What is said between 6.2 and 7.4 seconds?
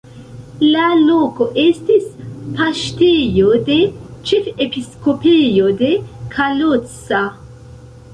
Kalocsa.